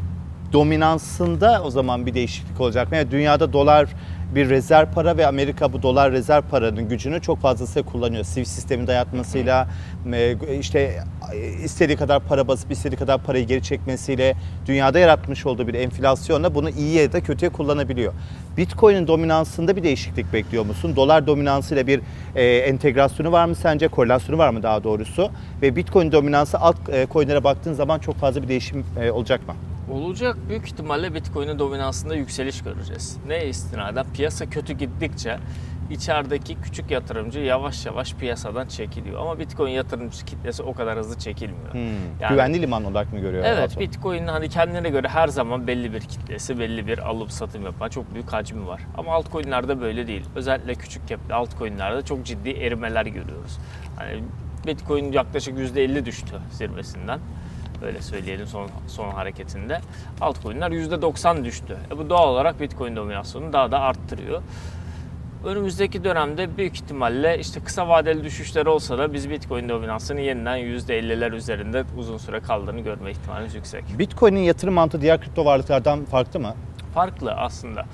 [0.53, 2.97] dominansında o zaman bir değişiklik olacak mı?
[2.97, 3.89] Yani dünyada dolar
[4.35, 8.23] bir rezerv para ve Amerika bu dolar rezerv paranın gücünü çok fazlasıyla kullanıyor.
[8.23, 9.67] Swift sistemin dayatmasıyla
[10.59, 11.03] işte
[11.63, 16.69] istediği kadar para basıp istediği kadar parayı geri çekmesiyle dünyada yaratmış olduğu bir enflasyonla bunu
[16.69, 18.13] iyiye ya da kötüye kullanabiliyor.
[18.57, 20.95] Bitcoin'in dominansında bir değişiklik bekliyor musun?
[20.95, 22.01] Dolar dominansıyla bir
[22.35, 23.87] e, entegrasyonu var mı sence?
[23.87, 25.29] Korelasyonu var mı daha doğrusu?
[25.61, 29.55] Ve Bitcoin dominansı alt e, coin'lere baktığın zaman çok fazla bir değişim e, olacak mı?
[29.91, 33.17] Olacak büyük ihtimalle Bitcoin'in dominansında yükseliş göreceğiz.
[33.27, 35.37] Ne istinaden piyasa kötü gittikçe
[35.89, 39.21] içerideki küçük yatırımcı yavaş yavaş piyasadan çekiliyor.
[39.21, 41.73] Ama Bitcoin yatırımcı kitlesi o kadar hızlı çekilmiyor.
[41.73, 41.81] Hmm.
[42.21, 43.43] Yani- Güvenli liman olarak mı görüyor?
[43.47, 43.79] Evet?
[43.79, 48.13] Bitcoin'in hani kendine göre her zaman belli bir kitlesi, belli bir alıp satım yapan çok
[48.13, 48.81] büyük hacmi var.
[48.97, 50.23] Ama altcoin'lerde böyle değil.
[50.35, 53.59] Özellikle küçük cap'li altcoin'lerde çok ciddi erimeler görüyoruz.
[53.95, 54.23] Hani
[54.67, 57.19] Bitcoin yaklaşık %50 düştü zirvesinden.
[57.83, 59.81] Öyle söyleyelim son son hareketinde.
[60.21, 61.77] Altcoin'ler %90 düştü.
[61.91, 64.41] E bu doğal olarak Bitcoin dominasyonunu daha da arttırıyor.
[65.45, 71.35] Önümüzdeki dönemde büyük ihtimalle işte kısa vadeli düşüşler olsa da biz Bitcoin dominansını yeniden %50'ler
[71.35, 73.83] üzerinde uzun süre kaldığını görme ihtimalimiz yüksek.
[73.99, 76.53] Bitcoin'in yatırım mantığı diğer kripto varlıklardan farklı mı?
[76.93, 77.85] Farklı aslında.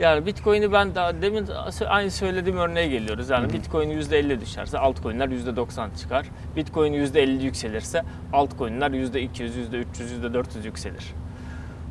[0.00, 1.46] Yani Bitcoin'i ben daha demin
[1.88, 3.30] aynı söylediğim örneğe geliyoruz.
[3.30, 6.26] Yani Bitcoin %50 düşerse altcoin'ler %90 çıkar.
[6.56, 9.84] Bitcoin %50 yükselirse altcoin'ler %200, %300,
[10.22, 11.14] %400 yükselir.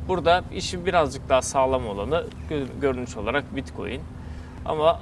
[0.08, 4.00] Burada işin birazcık daha sağlam olanı gö- görünüş olarak Bitcoin.
[4.64, 5.00] Ama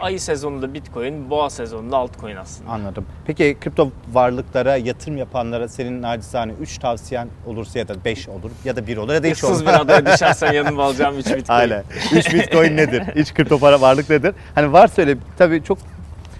[0.00, 2.70] ayı sezonunda Bitcoin, boğa sezonunda altcoin aslında.
[2.70, 3.06] Anladım.
[3.26, 8.76] Peki kripto varlıklara yatırım yapanlara senin nacizane 3 tavsiyen olursa ya da 5 olur ya
[8.76, 9.66] da 1 olur ya da hiç olmaz.
[9.66, 11.44] bir adaya düşersen yanıma alacağım 3 Bitcoin.
[11.48, 11.84] Aynen.
[12.12, 13.02] 3 bitcoin nedir?
[13.14, 14.34] 3 kripto para varlık nedir?
[14.54, 15.78] Hani varsa öyle tabii çok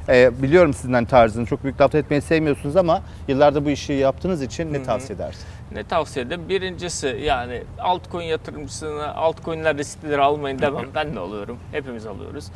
[0.09, 4.73] e, biliyorum sizden tarzını çok büyük laf etmeyi sevmiyorsunuz ama yıllarda bu işi yaptığınız için
[4.73, 5.43] ne tavsiye edersin?
[5.73, 6.49] Ne tavsiye ederim?
[6.49, 10.85] Birincisi yani altcoin yatırımcısına altcoin'ler risklileri almayın demem.
[10.95, 11.59] Ben de alıyorum.
[11.73, 12.47] Hepimiz alıyoruz.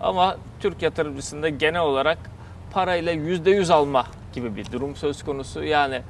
[0.00, 2.18] Ama Türk yatırımcısında genel olarak
[2.70, 5.64] parayla %100 alma gibi bir durum söz konusu.
[5.64, 6.02] Yani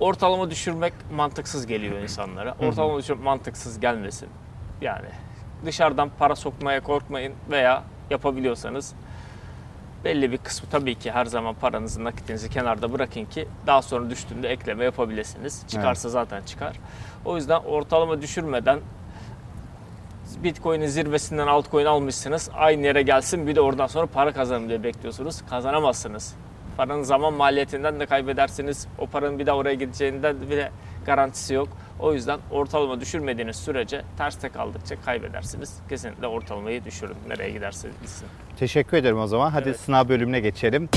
[0.00, 2.54] ortalama düşürmek mantıksız geliyor insanlara.
[2.60, 4.28] Ortalama düşürmek mantıksız gelmesin.
[4.80, 5.08] Yani
[5.64, 8.94] dışarıdan para sokmaya korkmayın veya yapabiliyorsanız
[10.04, 14.48] belli bir kısmı tabii ki her zaman paranızı nakitinizi kenarda bırakın ki daha sonra düştüğünde
[14.48, 15.64] ekleme yapabilirsiniz.
[15.68, 16.76] Çıkarsa zaten çıkar.
[17.24, 18.80] O yüzden ortalama düşürmeden
[20.44, 22.50] Bitcoin'in zirvesinden altcoin almışsınız.
[22.54, 25.42] Aynı yere gelsin bir de oradan sonra para kazanın diye bekliyorsunuz.
[25.50, 26.34] Kazanamazsınız.
[26.76, 28.86] Paranın zaman maliyetinden de kaybedersiniz.
[28.98, 30.70] O paranın bir daha oraya gideceğinden bir de
[31.06, 31.68] garantisi yok.
[32.00, 35.76] O yüzden ortalama düşürmediğiniz sürece terste kaldıkça kaybedersiniz.
[35.88, 37.16] Kesinlikle ortalamayı düşürün.
[37.28, 38.28] Nereye giderse gitsin.
[38.58, 39.50] Teşekkür ederim o zaman.
[39.50, 39.80] Hadi Evet.
[39.80, 40.88] sınav bölümüne geçelim.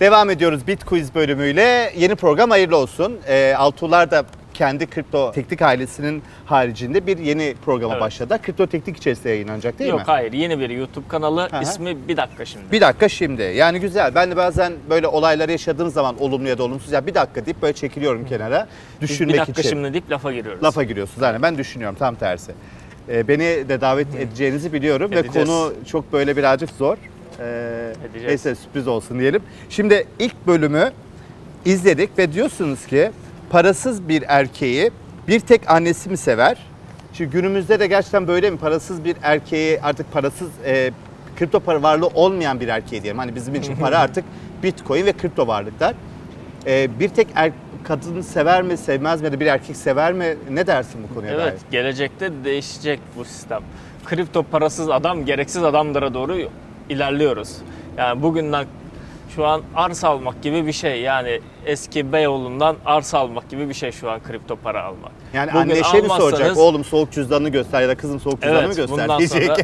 [0.00, 1.92] Devam ediyoruz Bit Quiz bölümüyle.
[1.96, 3.18] Yeni program hayırlı olsun.
[3.28, 8.02] Ee, Altuğlar da kendi kripto teknik ailesinin haricinde bir yeni programa Evet.
[8.02, 8.38] başladı.
[8.42, 10.04] Kripto teknik içerisinde yayınlanacak değil Yok mi?
[10.06, 11.48] hayır yeni bir YouTube kanalı.
[11.52, 11.62] hı.
[11.62, 12.72] ismi bir dakika şimdi.
[12.72, 13.42] Bir dakika şimdi.
[13.42, 14.14] Yani güzel.
[14.14, 17.62] Ben de bazen böyle olayları yaşadığım zaman olumlu ya da olumsuz ya bir dakika deyip
[17.62, 18.68] böyle çekiliyorum kenara.
[19.00, 19.70] Düşünmek bir dakika için.
[19.70, 20.62] şimdi deyip lafa giriyoruz.
[20.62, 21.22] Lafa giriyorsunuz.
[21.22, 22.52] Yani ben düşünüyorum tam tersi.
[23.08, 25.48] Ee, beni de davet edeceğinizi biliyorum ve Edeceğiz.
[25.48, 26.96] konu çok böyle birazcık zor.
[27.40, 28.28] Ee, Edeceğiz.
[28.28, 29.42] neyse sürpriz olsun diyelim.
[29.70, 30.92] Şimdi ilk bölümü
[31.64, 33.10] izledik ve diyorsunuz ki
[33.50, 34.90] parasız bir erkeği
[35.28, 36.58] bir tek annesi mi sever?
[37.12, 38.58] Şimdi günümüzde de gerçekten böyle mi?
[38.58, 40.90] Parasız bir erkeği artık parasız e,
[41.36, 43.18] kripto para varlığı olmayan bir erkeği diyelim.
[43.18, 44.24] Hani bizim için para artık
[44.62, 45.94] bitcoin ve kripto varlıklar.
[46.66, 47.52] Ee, bir tek er,
[47.84, 50.36] kadın sever mi sevmez mi ya da bir erkek sever mi?
[50.50, 53.62] Ne dersin bu konuya Evet, gelecekte değişecek bu sistem.
[54.04, 56.36] Kripto parasız adam, gereksiz adamlara doğru
[56.88, 57.56] ilerliyoruz.
[57.98, 58.66] Yani bugünden
[59.34, 61.00] şu an arsa almak gibi bir şey.
[61.00, 65.12] Yani eski Beyoğlu'ndan arsa almak gibi bir şey şu an kripto para almak.
[65.32, 66.56] Yani Bugün anne şey mi soracak?
[66.56, 69.44] Oğlum soğuk cüzdanını göster ya da kızım soğuk cüzdanını Evet, göster bundan diyecek.
[69.44, 69.56] sonra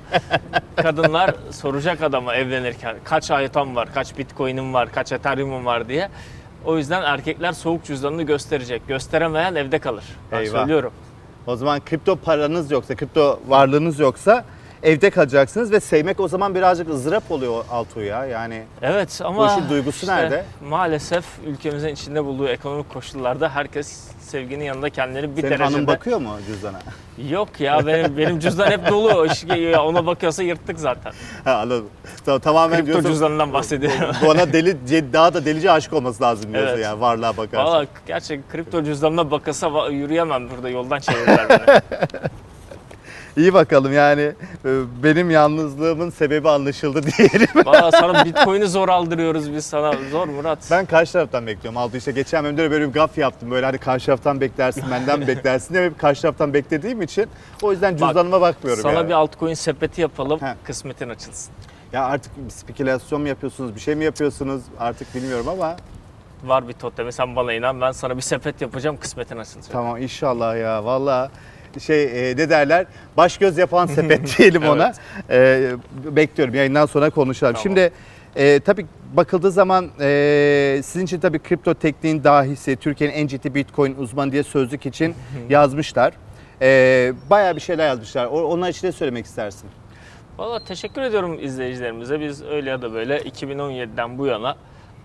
[0.77, 6.09] kadınlar soracak adama evlenirken kaç ayıtam var, kaç bitcoin'im var, kaç ethereum'um var diye.
[6.65, 8.89] O yüzden erkekler soğuk cüzdanını gösterecek.
[8.89, 10.05] Gösteremeyen evde kalır.
[10.33, 10.59] Ben Eyvah.
[10.59, 10.93] söylüyorum.
[11.47, 14.45] O zaman kripto paranız yoksa, kripto varlığınız yoksa
[14.83, 18.27] evde kalacaksınız ve sevmek o zaman birazcık ızdırap oluyor Altuğ ya.
[18.27, 20.45] Yani Evet ama işin duygusu nerede?
[20.69, 25.65] Maalesef ülkemizin içinde bulduğu ekonomik koşullarda herkes sevginin yanında kendini bir senin derecede...
[25.65, 26.79] hanım bakıyor mu cüzdana?
[27.31, 29.27] Yok ya benim benim cüzdan hep dolu.
[29.33, 31.13] İş- ya Ona bakıyorsa yırttık zaten.
[31.45, 31.87] ha, anladım.
[32.25, 34.15] Tamam, tamamen Kripto diyorsun, cüzdanından bahsediyorum.
[34.27, 36.85] Bana deli, daha da delice aşık olması lazım diyorsun Evet.
[36.85, 37.65] yani varlığa bakarsan.
[37.73, 41.81] Valla gerçek kripto cüzdanına bakılsa va- yürüyemem burada yoldan çevirirler beni.
[43.37, 44.21] İyi bakalım yani
[44.65, 44.69] e,
[45.03, 47.49] benim yalnızlığımın sebebi anlaşıldı diyelim.
[47.65, 49.93] Valla sana bitcoin'i zor aldırıyoruz biz sana.
[50.11, 50.59] Zor Murat.
[50.71, 51.77] Ben karşı taraftan bekliyorum.
[51.77, 53.51] Aldı işte geçen bölümde de böyle bir gaf yaptım.
[53.51, 57.27] Böyle hani karşı taraftan beklersin, benden beklersin diye karşı taraftan beklediğim için
[57.63, 59.09] o yüzden cüzdanıma bakmıyorum Sana yani.
[59.09, 60.41] bir altcoin sepeti yapalım.
[60.41, 60.55] Heh.
[60.65, 61.53] Kısmetin açılsın.
[61.93, 65.77] Ya artık spekülasyon mu yapıyorsunuz, bir şey mi yapıyorsunuz artık bilmiyorum ama
[66.45, 67.81] Var bir totemi sen bana inan.
[67.81, 69.73] Ben sana bir sepet yapacağım kısmetin açılacak.
[69.73, 71.31] tamam inşallah ya valla
[71.81, 74.93] şey e, ne derler baş göz yapan sepet diyelim ona.
[75.31, 75.71] E,
[76.05, 77.53] bekliyorum yayından sonra konuşalım.
[77.53, 77.63] Tamam.
[77.63, 77.93] Şimdi
[78.37, 83.95] e, tabii bakıldığı zaman e, sizin için tabii kripto tekniğin dahisi Türkiye'nin en ciddi bitcoin
[83.99, 85.15] uzmanı diye sözlük için
[85.49, 86.13] yazmışlar.
[86.63, 88.27] E, bayağı bir şeyler yazmışlar.
[88.27, 89.71] Onlar için ne söylemek istersin?
[90.39, 92.21] Valla teşekkür ediyorum izleyicilerimize.
[92.21, 94.57] Biz öyle ya da böyle 2017'den bu yana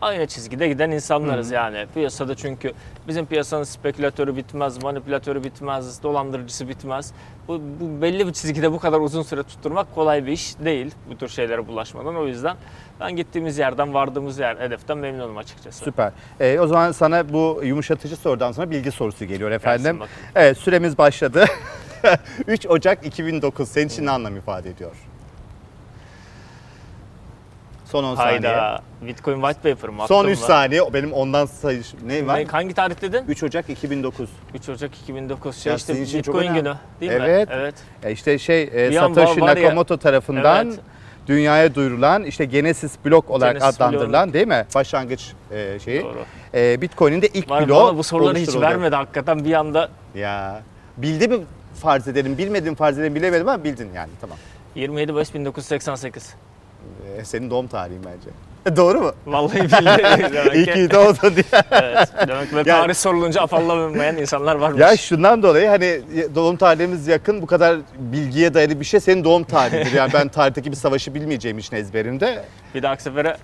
[0.02, 1.86] aynı çizgide giden insanlarız yani.
[1.94, 2.74] Piyasada çünkü
[3.08, 7.14] bizim piyasanın spekülatörü bitmez, manipülatörü bitmez, dolandırıcısı bitmez.
[7.48, 11.18] Bu, bu belli bir çizgide bu kadar uzun süre tutturmak kolay bir iş değil bu
[11.18, 12.16] tür şeylere bulaşmadan.
[12.16, 12.58] O yüzden
[13.00, 15.84] ben gittiğimiz yerden, vardığımız yer, hedeften memnunum açıkçası.
[15.84, 16.12] Süper.
[16.40, 20.00] E, o zaman sana bu yumuşatıcı sorudan sonra bilgi sorusu geliyor efendim.
[20.36, 21.46] Evet süremiz başladı.
[22.48, 24.96] 3 Ocak 2009 senin için ne anlam ifade ediyor?
[27.86, 28.32] Son 10 saniye.
[28.32, 28.82] Hayda.
[29.02, 30.04] Bitcoin white paper mı?
[30.08, 30.46] Son Attım 3 mı?
[30.46, 30.94] saniye.
[30.94, 32.40] Benim ondan sayış ne var?
[32.40, 33.24] Ne, hangi tarih dedin?
[33.28, 34.30] 3 Ocak 2009.
[34.54, 35.56] 3 Ocak 2009.
[35.58, 36.60] Şey Ya işte sizin için çok Bitcoin önemli.
[36.64, 37.50] günü değil Evet.
[37.50, 37.56] mi?
[37.58, 37.76] Evet.
[38.04, 40.80] E işte şey e, Bir an Satoshi var- var ya- Nakamoto tarafından Evet.
[41.28, 44.66] dünyaya duyurulan işte Genesis blok olarak Genesis adlandırılan değil mi?
[44.76, 46.04] Başlangıç e, şeyi.
[46.04, 46.26] Doğru.
[46.54, 48.66] E, Bitcoin'in de ilk Var bloğu bana bu soruları hiç oluşturuldu.
[48.66, 50.62] vermedi hakikaten bir anda Ya
[50.98, 51.38] bildi mi
[51.82, 54.38] farz edelim, bilmedim farz edelim bilemedim ama bildin yani tamam.
[54.76, 56.34] 27 Mayıs 1988.
[57.18, 58.30] E, senin doğum tarihin bence.
[58.78, 59.12] Doğru mu?
[59.26, 59.74] Vallahi bildi.
[60.34, 60.92] demek İyi ki.
[60.92, 61.64] doğdun diye.
[61.72, 62.10] evet.
[62.28, 64.82] Demek ki tarih sorulunca afallamayan insanlar varmış.
[64.82, 66.02] Ya şundan dolayı hani
[66.36, 69.92] doğum tarihimiz yakın bu kadar bilgiye dayalı bir şey senin doğum tarihidir.
[69.92, 72.44] Yani ben tarihteki bir savaşı bilmeyeceğim için ezberimde.
[72.76, 73.38] Bir dahaki sefere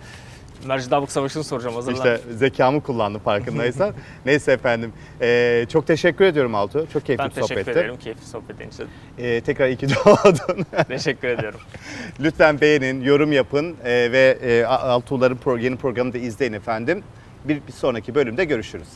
[0.67, 1.95] Mercidabık Savaşı'nı soracağım hazırlan.
[1.95, 3.93] İşte zekamı kullandım farkındaysan.
[4.25, 4.93] Neyse efendim.
[5.21, 6.87] Ee, çok teşekkür ediyorum Altuğ.
[6.93, 7.71] Çok keyifli ben bir teşekkür sohbetti.
[7.79, 8.87] ederim keyifli sohbetin için.
[9.17, 10.65] Ee, tekrar iyi ki doğdun.
[10.87, 11.59] teşekkür ediyorum.
[12.19, 17.03] Lütfen beğenin, yorum yapın ee, ve e, Altuğ'ların pro- yeni programını da izleyin efendim.
[17.45, 18.87] Bir, bir sonraki bölümde görüşürüz.